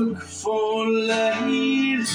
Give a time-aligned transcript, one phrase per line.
[0.00, 2.06] look for light.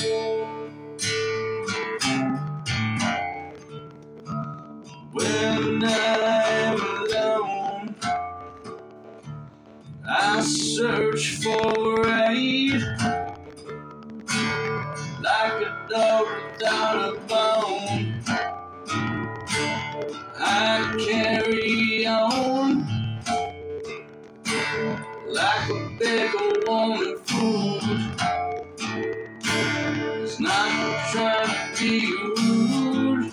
[5.12, 7.96] When I'm alone,
[10.08, 12.82] I search for aid
[15.22, 18.22] like a dog without a bone.
[20.38, 21.65] I carry
[25.28, 28.22] Like a beggar wanting food.
[30.12, 33.32] It's not trying to be rude.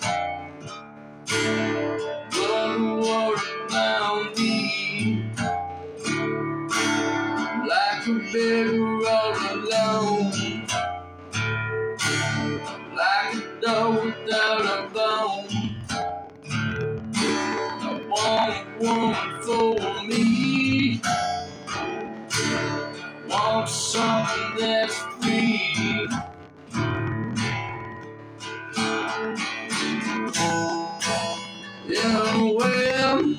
[2.31, 5.31] But what around me?
[7.47, 10.67] Like a beggar all alone.
[12.95, 15.77] Like a dog without a bone.
[17.69, 20.62] I want a woman for me.
[23.53, 26.09] Want something that's free.
[31.87, 33.35] Yeah, well,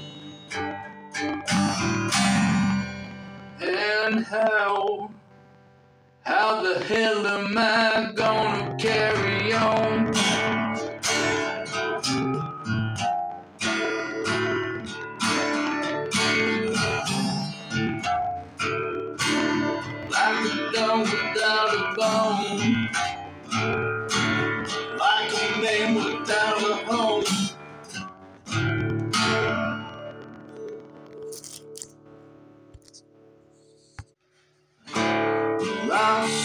[3.61, 5.11] and how?
[6.23, 9.04] How the hell am I gonna carry
[21.03, 22.91] Without a bone.
[24.99, 27.25] Like a man without a home.